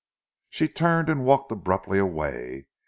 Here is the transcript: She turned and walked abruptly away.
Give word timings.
She 0.49 0.67
turned 0.67 1.09
and 1.09 1.25
walked 1.25 1.51
abruptly 1.51 1.99
away. 1.99 2.65